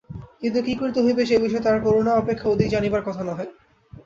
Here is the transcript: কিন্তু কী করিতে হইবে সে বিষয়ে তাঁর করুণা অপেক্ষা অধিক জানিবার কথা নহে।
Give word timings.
কিন্তু 0.41 0.59
কী 0.61 0.73
করিতে 0.75 0.99
হইবে 1.01 1.23
সে 1.25 1.35
বিষয়ে 1.37 1.65
তাঁর 1.65 1.77
করুণা 1.81 2.11
অপেক্ষা 2.15 2.47
অধিক 2.49 2.67
জানিবার 2.69 3.05
কথা 3.07 3.21
নহে। 3.23 3.45